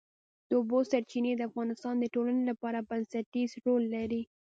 د 0.47 0.51
اوبو 0.59 0.77
سرچینې 0.91 1.31
د 1.35 1.41
افغانستان 1.49 1.95
د 1.99 2.05
ټولنې 2.13 2.43
لپاره 2.51 2.85
بنسټيز 2.89 3.49
رول 3.65 3.83
لري. 3.95 4.21